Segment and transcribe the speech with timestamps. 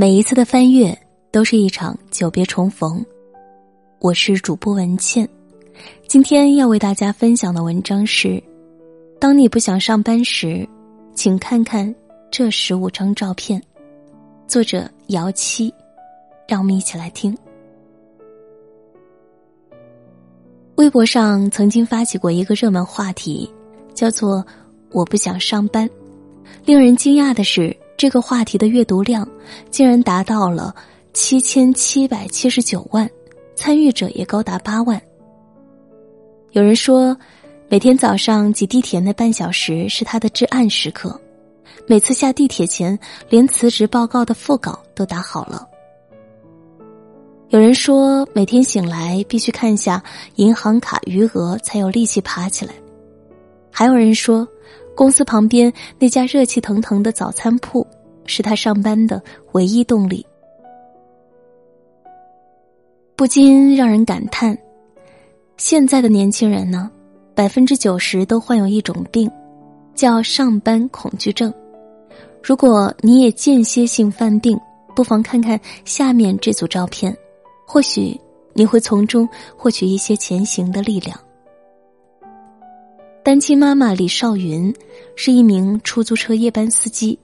[0.00, 0.96] 每一次的翻阅
[1.32, 3.04] 都是一场久别重逢。
[3.98, 5.28] 我是主播文倩，
[6.06, 8.40] 今天要为大家分享的文章是：
[9.18, 10.64] 当你不想上班时，
[11.14, 11.92] 请看看
[12.30, 13.60] 这十五张照片。
[14.46, 15.74] 作者姚七，
[16.46, 17.36] 让我们一起来听。
[20.76, 23.52] 微博上曾经发起过一个热门话题，
[23.94, 24.46] 叫做
[24.94, 25.90] “我不想上班”。
[26.64, 27.76] 令人惊讶的是。
[27.98, 29.28] 这个话题的阅读量
[29.72, 30.72] 竟然达到了
[31.12, 33.10] 七千七百七十九万，
[33.56, 35.02] 参与者也高达八万。
[36.52, 37.14] 有人说，
[37.68, 41.20] 每天早上挤地铁那半小时是他的至暗时刻，
[41.88, 42.96] 每次下地铁前
[43.28, 45.66] 连辞职报告的副稿都打好了。
[47.48, 50.00] 有人说，每天醒来必须看下
[50.36, 52.74] 银行卡余额才有力气爬起来。
[53.72, 54.46] 还有人说。
[54.98, 57.86] 公司旁边那家热气腾腾的早餐铺，
[58.26, 60.26] 是他上班的唯一动力。
[63.14, 64.58] 不禁让人感叹：
[65.56, 66.90] 现在的年轻人呢，
[67.32, 69.30] 百分之九十都患有一种病，
[69.94, 71.54] 叫上班恐惧症。
[72.42, 74.58] 如果你也间歇性犯病，
[74.96, 77.16] 不妨看看下面这组照片，
[77.64, 78.20] 或许
[78.52, 81.16] 你会从中获取一些前行的力量。
[83.28, 84.74] 单亲妈妈李少云
[85.14, 87.18] 是一名出租车夜班司机，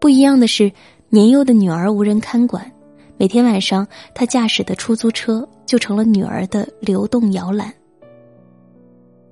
[0.00, 0.72] 不一样的是，
[1.08, 2.68] 年幼的女儿无人看管，
[3.16, 7.72] 每天晚上她驾驶的出租车就成了女儿的流动摇篮。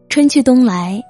[0.09, 1.03] 春去冬来，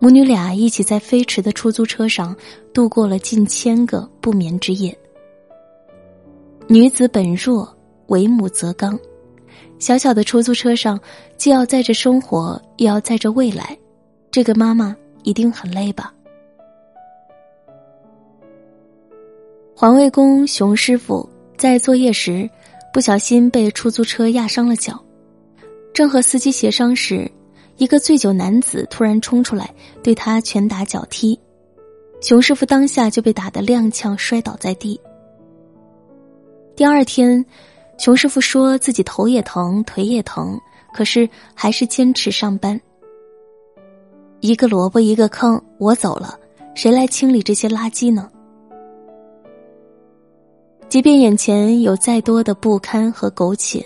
[0.00, 2.34] 母女俩一起在飞驰的出租车上
[2.72, 4.92] 度过了近千个不眠之夜。
[6.66, 7.72] 女子本弱，
[8.08, 8.98] 为母则刚，
[9.78, 10.98] 小小的出租车上，
[11.36, 13.78] 既要载着生活，又要载着未来。
[14.34, 16.12] 这个妈妈一定很累吧？
[19.76, 22.50] 环卫工熊师傅在作业时
[22.92, 25.00] 不小心被出租车压伤了脚，
[25.92, 27.30] 正和司机协商时，
[27.76, 29.72] 一个醉酒男子突然冲出来
[30.02, 31.38] 对他拳打脚踢，
[32.20, 35.00] 熊师傅当下就被打得踉跄摔倒在地。
[36.74, 37.46] 第二天，
[37.98, 40.58] 熊师傅说自己头也疼，腿也疼，
[40.92, 42.80] 可是还是坚持上班。
[44.44, 46.38] 一个萝卜一个坑，我走了，
[46.74, 48.30] 谁来清理这些垃圾呢？
[50.86, 53.82] 即便眼前有再多的不堪和苟且，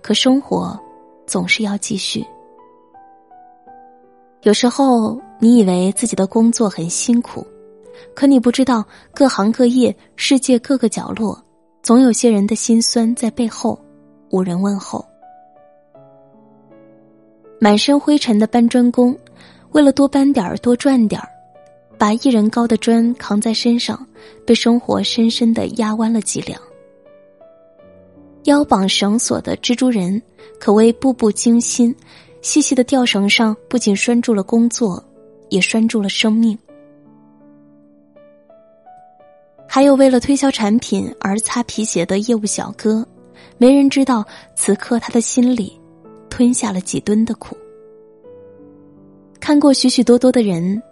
[0.00, 0.78] 可生活
[1.26, 2.24] 总是要继续。
[4.42, 7.44] 有时候你以为自己的工作很辛苦，
[8.14, 11.36] 可你不知道各行各业、世界各个角落，
[11.82, 13.76] 总有些人的辛酸在背后，
[14.30, 15.04] 无人问候。
[17.58, 19.12] 满身灰尘的搬砖工。
[19.76, 21.28] 为了多搬点儿、多赚点儿，
[21.98, 24.06] 把一人高的砖扛在身上，
[24.46, 26.58] 被生活深深的压弯了脊梁。
[28.44, 30.22] 腰绑绳索的蜘蛛人
[30.58, 31.94] 可谓步步惊心，
[32.40, 35.04] 细细的吊绳上不仅拴住了工作，
[35.50, 36.58] 也拴住了生命。
[39.68, 43.06] 还有为了推销产品而擦皮鞋的业务小哥，
[43.58, 45.78] 没人知道此刻他的心里
[46.30, 47.54] 吞下了几吨的苦。
[49.40, 50.82] 看过许许多多的人，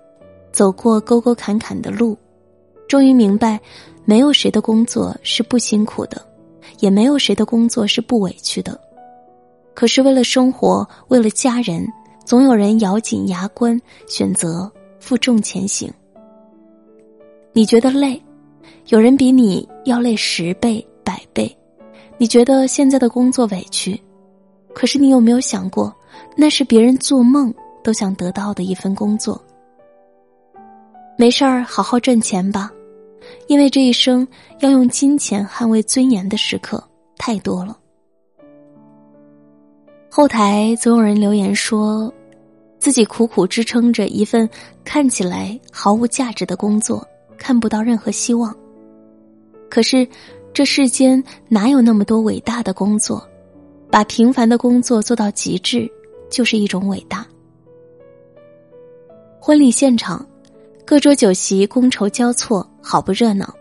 [0.53, 2.17] 走过沟沟坎坎的路，
[2.87, 3.61] 终于明白，
[4.05, 6.25] 没有谁的工作是不辛苦的，
[6.79, 8.79] 也没有谁的工作是不委屈的。
[9.75, 11.85] 可是为了生活，为了家人，
[12.25, 15.93] 总有人咬紧牙关，选择负重前行。
[17.53, 18.23] 你觉得累，
[18.89, 21.51] 有人比你要累十倍、百倍。
[22.19, 24.01] 你觉得现在的工作委屈，
[24.73, 25.93] 可是你有没有想过，
[26.37, 27.53] 那是别人做梦。
[27.85, 29.41] 都想得到的一份工作，
[31.17, 32.73] 没事儿，好好赚钱吧，
[33.47, 34.27] 因为这一生
[34.61, 36.83] 要用金钱捍卫尊严的时刻
[37.19, 37.79] 太多了。
[40.11, 42.13] 后台总有人留言说，
[42.79, 44.49] 自己苦苦支撑着一份
[44.83, 47.07] 看起来毫无价值的工作，
[47.37, 48.55] 看不到任何希望。
[49.69, 50.09] 可是，
[50.53, 53.29] 这世间哪有那么多伟大的工作？
[53.91, 55.91] 把平凡的工作做到极致，
[56.31, 57.27] 就是一种伟大。
[59.47, 60.27] 婚礼现场，
[60.87, 63.55] 各桌酒席觥筹交错，好不热闹。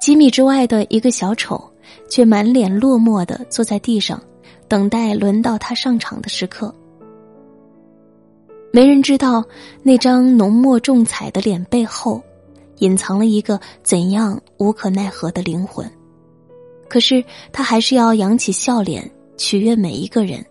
[0.00, 1.60] 几米之外的一个小丑，
[2.08, 4.22] 却满脸落寞的坐在地上，
[4.68, 6.72] 等待轮到他上场的时刻。
[8.72, 9.44] 没人知道
[9.82, 12.22] 那张浓墨重彩的脸背后，
[12.78, 15.84] 隐藏了一个怎样无可奈何的灵魂。
[16.88, 20.46] 可是他还是要扬起笑脸，取悦每一个人，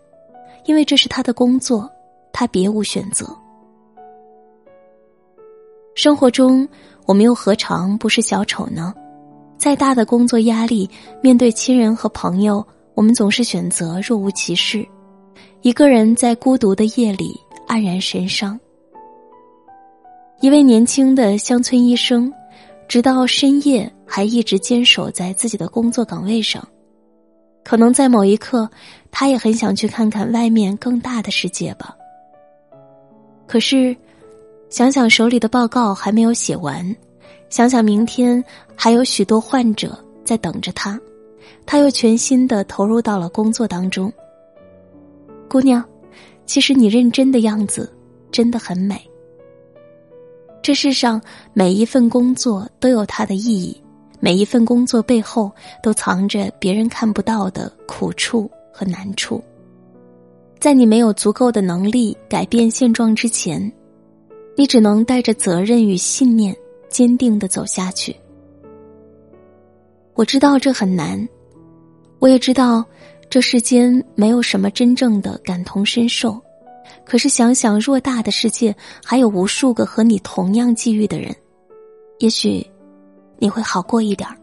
[0.66, 1.90] 因为这是他的工作，
[2.34, 3.34] 他别无选择。
[5.94, 6.68] 生活中，
[7.06, 8.94] 我们又何尝不是小丑呢？
[9.58, 10.90] 再大的工作压力，
[11.22, 12.66] 面对亲人和朋友，
[12.96, 14.88] 我们总是选择若无其事，
[15.62, 18.60] 一个人在孤独的夜里黯然神伤。
[20.40, 22.34] 一位年轻的乡村医生，
[22.88, 26.66] 直到深夜还一直坚守在自己的工作岗位上。
[27.64, 28.68] 可能在某一刻，
[29.12, 31.96] 他也很想去看看外面更大的世界吧。
[33.46, 33.96] 可是，
[34.72, 36.96] 想想手里的报告还没有写完，
[37.50, 38.42] 想想明天
[38.74, 40.98] 还有许多患者在等着他，
[41.66, 44.12] 他又全心的投入到了工作当中。
[45.50, 45.84] 姑娘，
[46.46, 47.92] 其实你认真的样子
[48.32, 49.00] 真的很美。
[50.62, 51.22] 这世上
[51.52, 53.78] 每一份工作都有它的意义。
[54.24, 55.52] 每一份工作背后
[55.82, 59.44] 都藏着别人看不到的苦处和难处，
[60.60, 63.60] 在你没有足够的能力改变现状之前，
[64.56, 66.56] 你只能带着责任与信念，
[66.90, 68.16] 坚定的走下去。
[70.14, 71.28] 我知道这很难，
[72.20, 72.84] 我也知道
[73.30, 76.40] 这世间没有什么真正的感同身受，
[77.06, 81.36] 可是想想偌大的世界，还有无数个和你同样际遇的人，
[82.20, 82.66] 也许。
[83.44, 84.38] 你会好过一点儿。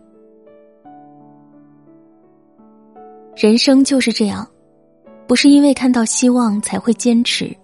[3.37, 4.45] 人生就是这样，
[5.29, 7.57] 不是因为看到希望才会坚持，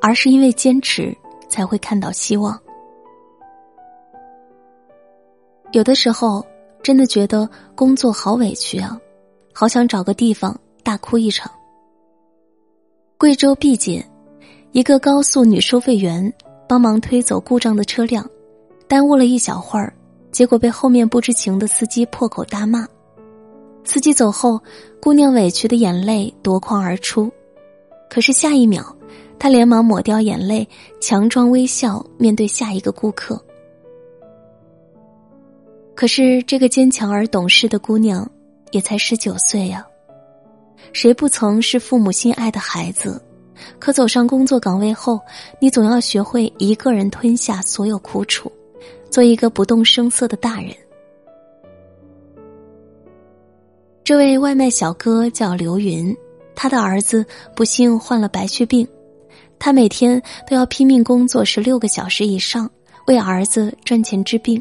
[0.00, 1.16] 而是因为坚持
[1.52, 2.58] 才会看到希望。
[5.72, 6.42] 有的时候
[6.82, 8.98] 真的觉得工作好委屈啊，
[9.52, 11.52] 好想找个地方大哭一场。
[13.18, 14.02] 贵州毕节，
[14.70, 16.32] 一个高速女收费员
[16.66, 18.26] 帮忙推走故障的车辆，
[18.88, 19.92] 耽误了一小会儿。
[20.30, 22.88] 结果被后面不知情的司机破口大骂，
[23.84, 24.58] 司机走后，
[24.98, 27.30] 姑娘委屈的眼泪夺眶而出。
[28.08, 28.96] 可是下一秒，
[29.38, 30.66] 他连忙抹掉眼泪，
[31.00, 33.42] 强装微笑面对下一个顾客。
[35.94, 38.28] 可是这个坚强而懂事的姑娘，
[38.70, 39.86] 也才十九岁呀。
[40.92, 43.20] 谁不曾是父母心爱的孩子？
[43.78, 45.20] 可走上工作岗位后，
[45.60, 48.50] 你总要学会一个人吞下所有苦楚。
[49.10, 50.74] 做一个不动声色的大人。
[54.02, 56.16] 这位外卖小哥叫刘云，
[56.54, 57.24] 他的儿子
[57.54, 58.88] 不幸患了白血病，
[59.64, 62.68] 他每天都要拼命工作十六个小时以上，
[63.06, 64.60] 为儿子赚钱治病。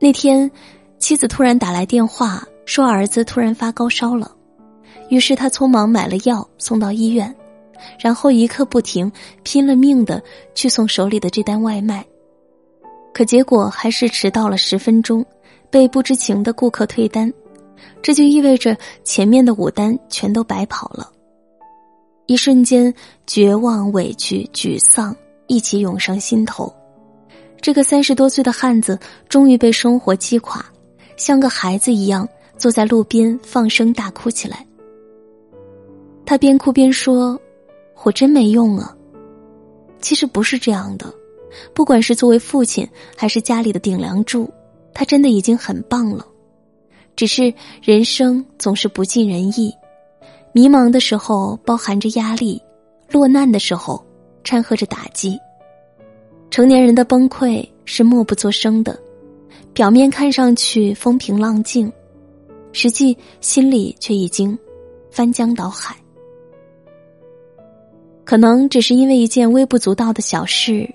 [0.00, 0.50] 那天，
[0.98, 4.34] 妻子突然打来电话，说儿子突然发高烧了，
[5.10, 7.32] 于是他匆忙买了药送到医院，
[8.00, 9.10] 然后一刻不停，
[9.44, 10.20] 拼了命的
[10.52, 12.04] 去送手里的这单外卖。
[13.14, 15.24] 可结果还是迟到了十分钟，
[15.70, 17.32] 被不知情的顾客退单，
[18.02, 21.12] 这就意味着前面的五单全都白跑了。
[22.26, 22.92] 一瞬间，
[23.26, 26.72] 绝望、委屈、沮丧一起涌上心头。
[27.60, 30.64] 这个三十多岁的汉子终于被生活击垮，
[31.16, 34.64] 像个孩子一样坐在路边放声大哭起来。
[36.24, 37.40] 他边哭边说
[38.04, 38.94] ：“我真没用啊。”
[40.02, 41.12] 其实不是这样的。
[41.72, 42.86] 不管是作为父亲，
[43.16, 44.52] 还是家里的顶梁柱，
[44.92, 46.26] 他真的已经很棒了。
[47.14, 47.52] 只是
[47.82, 49.72] 人生总是不尽人意，
[50.56, 52.58] 迷茫的时候包含着压力，
[53.10, 54.02] 落难的时候
[54.42, 55.38] 掺和着打击。
[56.50, 58.98] 成年人的崩溃是默不作声的，
[59.74, 61.92] 表面看上去风平浪静，
[62.72, 64.58] 实际心里却已经
[65.10, 65.94] 翻江倒海。
[68.24, 70.90] 可能只是因为一件微不足道的小事。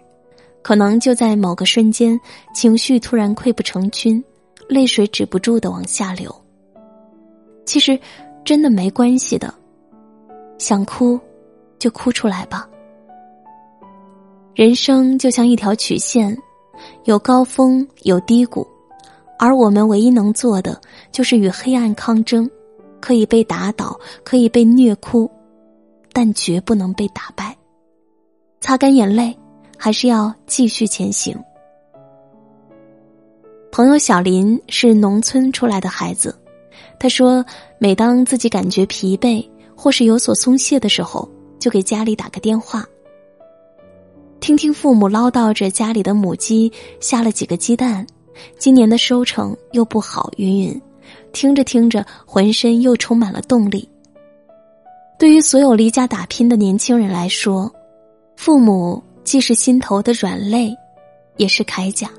[0.64, 2.20] 可能就在某个瞬间，
[2.52, 4.24] 情绪突然溃不成军，
[4.68, 6.36] 泪水止不住的往下流。
[7.64, 8.00] 其实，
[8.44, 9.54] 真的没关系的，
[10.58, 11.20] 想哭，
[11.80, 12.68] 就哭出来吧。
[14.54, 16.38] 人生就像一条曲线，
[17.06, 18.68] 有高峰，有低谷，
[19.40, 20.80] 而我们唯一能做的，
[21.12, 22.50] 就是与黑暗抗争。
[23.00, 25.30] 可以被打倒，可以被虐哭，
[26.14, 27.58] 但绝不能被打败。
[28.60, 29.38] 擦干眼泪。
[29.84, 31.36] 还是要继续前行。
[33.72, 36.40] 朋友小林是农村出来的孩子，
[37.02, 37.44] 他说，
[37.80, 39.44] 每当自己感觉疲惫
[39.76, 41.28] 或是有所松懈的时候，
[41.58, 42.88] 就给家里打个电话，
[44.40, 48.06] 听听父母唠叨着家里的母鸡下了几个鸡蛋，
[48.60, 50.82] 今年的收成又不好，云云，
[51.34, 53.90] 听着听着，浑身又充满了动力。
[55.18, 57.74] 对于所有离家打拼的年轻人来说，
[58.36, 59.02] 父母。
[59.24, 60.76] 既是心头的软肋，
[61.38, 62.10] 也是铠甲。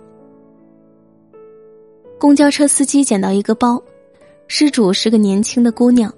[2.16, 3.82] 公交车司机捡到一个包，
[4.46, 6.12] 失主是个年轻的姑娘，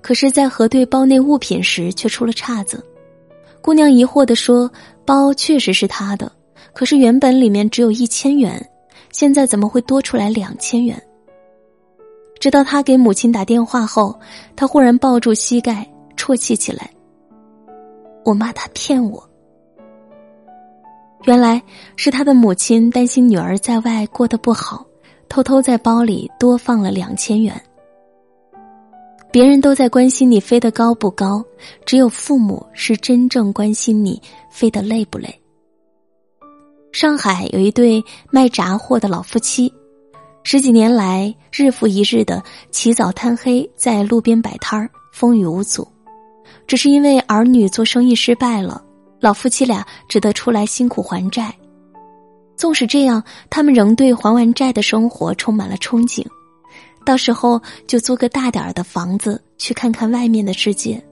[0.00, 2.84] 可是，在核对包内物品时却出了岔子。
[3.60, 4.70] 姑娘疑惑的说
[5.04, 6.30] ：“包确实是她的，
[6.72, 8.64] 可是原本里面只有一千元，
[9.10, 11.00] 现在怎么会多出来两千元？
[12.40, 14.18] 直到他给母亲打电话后，
[14.54, 15.84] 他忽然抱住膝盖
[16.16, 16.88] 啜泣起来。
[18.24, 19.22] 我骂他骗我。
[21.24, 21.60] 原来
[21.96, 24.86] 是他的母亲担心女儿在外过得不好，
[25.28, 27.60] 偷偷在包里多放了两千元。
[29.30, 31.44] 别人都在关心你飞得高不高，
[31.84, 34.20] 只有父母是真正关心你
[34.50, 35.28] 飞得累不累。
[36.92, 39.72] 上海有一对卖炸货的老夫妻，
[40.44, 45.86] 十几年来日复一日的起早贪黑在路边摆摊儿，风雨无阻。
[46.66, 48.82] 只是因为儿女做生意失败了。
[49.20, 51.54] 老夫妻俩只得出来辛苦还债，
[52.58, 56.26] 纵使这样，他们仍对还完债的生活充满了憧憬。
[57.06, 61.02] 到时候就租个大点儿的房子，去看看外面的世界。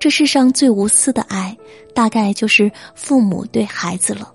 [0.00, 1.56] 这世上最无私的爱，
[1.94, 4.32] 大概就是父母对孩子了。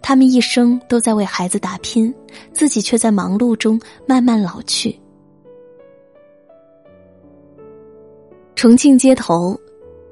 [0.00, 2.14] 他们一生都在为孩子打拼，
[2.52, 4.96] 自己却在忙碌中慢慢老去。
[8.54, 9.58] 重庆街头。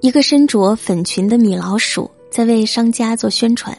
[0.02, 3.76] 一个身着粉裙的米老鼠在为商家做宣传，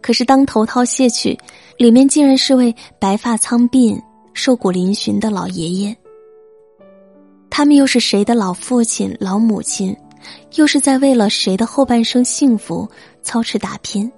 [0.00, 1.38] 可是当头套卸去，
[1.76, 4.00] 里面竟然是位白发苍鬓、
[4.34, 5.96] 瘦骨嶙峋的老爷爷。
[7.50, 9.96] 他们又是谁的老父亲、老母亲？
[10.56, 12.88] 又是在为了谁的后半生幸福
[13.22, 14.10] 操持打拼？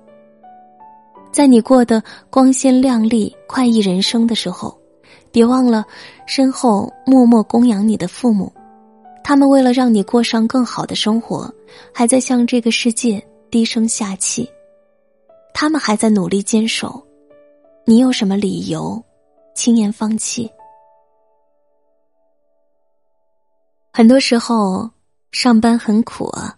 [1.31, 4.77] 在你过得光鲜亮丽、快意人生的时候，
[5.31, 5.85] 别忘了
[6.27, 8.53] 身后默默供养你的父母。
[9.23, 11.49] 他们为了让你过上更好的生活，
[11.95, 14.49] 还在向这个世界低声下气。
[15.53, 17.07] 他们还在努力坚守，
[17.87, 19.03] 你有什么理由
[19.55, 20.51] 轻言放弃？
[23.93, 24.91] 很多时候
[25.33, 26.57] 上班很苦啊，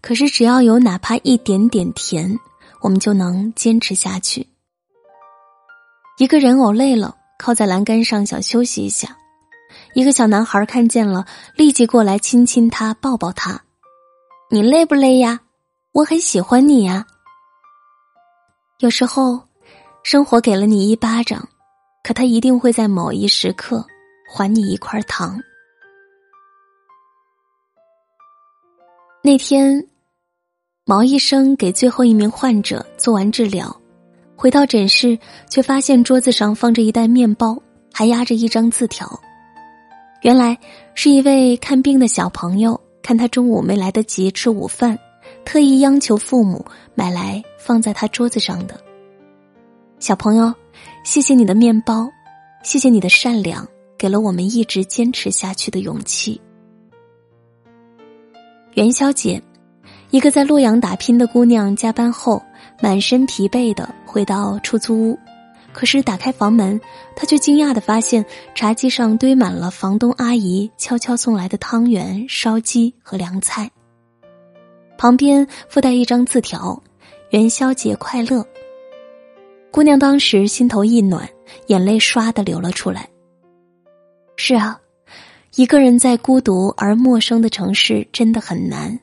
[0.00, 2.38] 可是只要有哪怕一点点甜，
[2.80, 4.46] 我们就能坚持下去。
[6.18, 9.16] 一个人偶累了，靠在栏杆上想休息一下。
[9.94, 13.62] 一个小男孩看见了，立即过来亲亲他，抱抱他。
[14.50, 15.40] 你累不累呀？
[15.92, 17.06] 我很喜欢你呀。
[18.80, 19.42] 有时候，
[20.04, 21.48] 生活给了你一巴掌，
[22.04, 23.84] 可他一定会在某一时刻
[24.30, 25.36] 还你一块糖。
[29.20, 29.84] 那天，
[30.84, 33.74] 毛医生给最后一名患者做完治疗，
[34.36, 35.18] 回到诊室，
[35.50, 37.60] 却发现桌子上放着一袋面包，
[37.92, 39.08] 还压着一张字条。
[40.22, 40.56] 原来
[40.94, 44.96] 是一位看病的小朋友，看他中午没来得及吃午饭，
[45.48, 46.62] 特意央求父母
[46.94, 48.78] 买来放在他桌子上的。
[49.98, 50.52] 小朋友，
[51.04, 52.06] 谢谢你的面包，
[52.62, 56.38] 谢谢你的善良，给了我们一直坚持下去的勇气。
[58.74, 59.42] 元宵节，
[60.10, 62.42] 一个在洛阳打拼的姑娘加班后，
[62.82, 65.18] 满身疲惫的回到出租屋。
[65.72, 66.78] 可是打开房门，
[67.16, 68.22] 她却惊讶的发现
[68.54, 73.70] 茶几上堆满了房东阿姨悄悄送来的汤圆、烧鸡和凉菜。
[74.98, 76.82] 旁边附带一张字条
[77.30, 78.44] ：“元宵节快乐。”
[79.70, 81.26] 姑娘当时心头一暖，
[81.68, 83.08] 眼泪唰的流了出来。
[84.34, 84.80] 是啊，
[85.54, 88.98] 一个人在孤独而陌生的城市真的很难，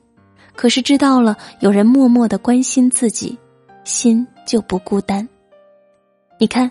[0.53, 3.37] 可是知道了有人默默的关心自己，
[3.85, 5.27] 心就不孤单。
[6.37, 6.69] 你看，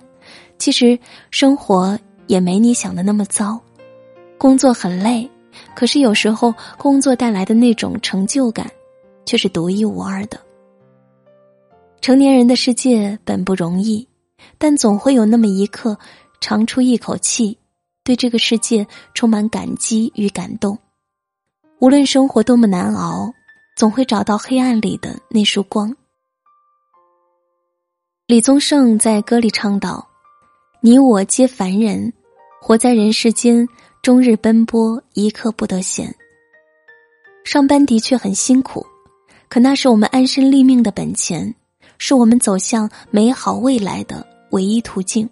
[0.59, 0.99] 其实
[1.31, 3.59] 生活也没你想的那么糟。
[4.37, 5.31] 工作很累，
[5.75, 8.71] 可是有时候工作带来的那种成就感，
[9.25, 10.40] 却是独一无二的。
[12.00, 14.07] 成年人的世界本不容易，
[14.59, 15.99] 但总会有那么一刻，
[16.40, 17.59] 长出一口气，
[18.02, 20.78] 对这个世界充满感激与感动。
[21.81, 23.33] 无论生活多么难熬，
[23.76, 25.95] 总会找到黑暗里的那束光。
[28.26, 30.07] 李宗盛在歌里唱道
[30.81, 32.12] ：“你我皆凡人，
[32.61, 33.69] 活在人世间，
[34.02, 36.14] 终日奔波，一刻不得闲。
[37.45, 38.87] 上班的确很辛苦，
[39.54, 41.54] 可那是我们安身立命的本钱，
[41.96, 45.30] 是我们走向美好未来的唯一途径。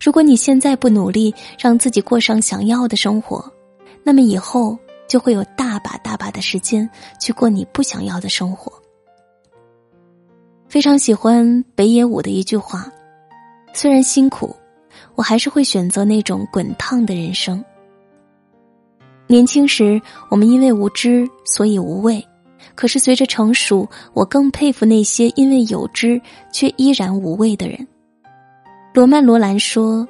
[0.00, 3.44] 如果你现在不努力，让自己过上想要的生活，
[4.02, 6.88] 那么以后就会有大把大把的时间
[7.20, 8.72] 去过你不想要的生活。”
[10.66, 12.90] 非常喜欢北野武的一句话
[13.74, 14.56] ：“虽然辛苦，
[15.16, 17.62] 我还是会选择那种滚烫的人生。”
[19.28, 22.26] 年轻时，我们因为无知，所以无畏；
[22.74, 26.20] 可是随着成熟，我更佩服那些因为有知
[26.52, 27.86] 却依然无畏的人。
[28.92, 30.06] 罗曼·罗兰说：“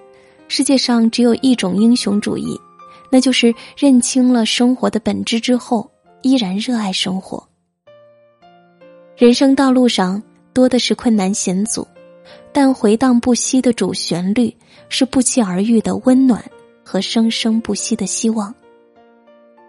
[0.48, 2.58] 世界上只有一种英雄主义，
[3.10, 5.90] 那就是认清了生活的本质之后，
[6.22, 7.42] 依然热爱生活。”
[9.16, 10.22] 人生道路上。
[10.54, 11.84] 多的是困难险阻，
[12.52, 14.56] 但回荡不息的主旋律
[14.88, 16.40] 是不期而遇的温暖
[16.84, 18.54] 和生生不息的希望。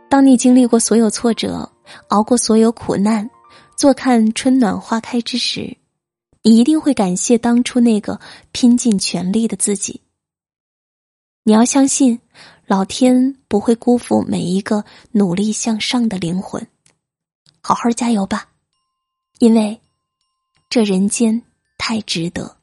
[0.08, 1.68] 当你经历过所有挫折，
[2.08, 3.30] 熬过所有苦难，
[3.76, 5.78] 坐看春暖花开之时，
[6.42, 8.20] 你一定会感谢当初那个
[8.52, 10.02] 拼尽全力的自己。
[11.44, 12.20] 你要相信，
[12.66, 16.68] 老天不会辜负每一个努力向上的灵魂。
[17.62, 18.50] 好好加油吧，
[19.40, 19.80] 因为
[20.70, 21.44] 这人间
[21.78, 22.58] 太值得。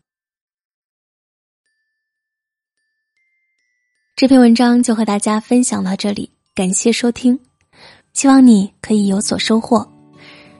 [4.15, 7.41] 这篇文章就和大家分享到这里，感谢收听，
[8.13, 9.87] 希望你可以有所收获。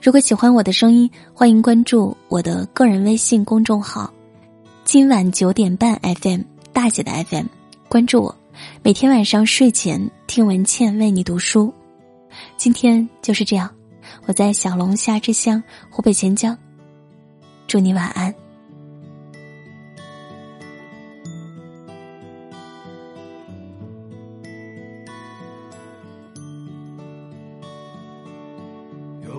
[0.01, 4.11] 如果喜欢我的声音，欢迎关注我的个人微信公众号
[4.83, 6.41] “今晚九点半 FM”
[6.73, 7.45] 大写的 FM，
[7.87, 8.35] 关注我，
[8.81, 11.73] 每天晚上睡前听文倩为你读书。
[12.57, 13.69] 今天就是这样，
[14.25, 16.57] 我在小龙虾之乡湖北潜江，
[17.67, 18.33] 祝你晚安。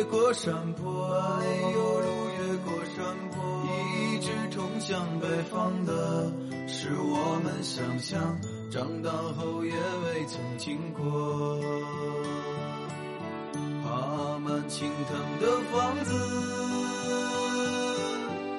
[0.00, 3.38] 越过山坡，哎呦，路越过山坡。
[4.00, 6.32] 一直通向北方的，
[6.66, 11.60] 是我们想象，长大后也未曾经过。
[13.84, 16.14] 爬满青藤的房子，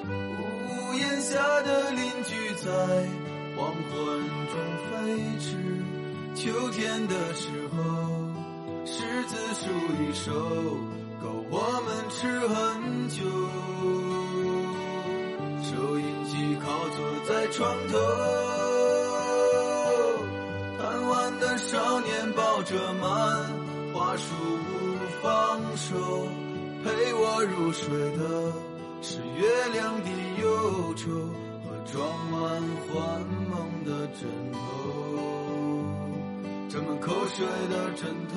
[0.06, 2.70] 屋檐下的邻居在。
[3.54, 3.92] 黄昏
[4.48, 4.54] 中
[4.86, 4.90] 飞
[5.40, 5.56] 驰，
[6.36, 7.82] 秋天的时候，
[8.86, 9.68] 柿子树
[10.00, 10.30] 一熟，
[11.22, 11.56] 够我
[11.86, 13.22] 们吃很久。
[15.62, 17.94] 收音机靠坐在床头，
[20.78, 23.04] 贪玩的少年抱着漫
[23.94, 24.34] 画书
[24.66, 24.70] 不
[25.22, 25.94] 放手，
[26.84, 28.52] 陪我入睡的
[29.00, 29.40] 是月
[29.72, 30.08] 亮的
[30.42, 31.10] 忧愁
[31.64, 31.70] 和。
[31.92, 31.98] 装
[32.30, 32.40] 满
[32.86, 32.96] 幻
[33.50, 33.52] 梦
[33.84, 34.20] 的枕
[34.52, 34.56] 头，
[36.70, 38.00] 沾满口水的枕
[38.32, 38.36] 头。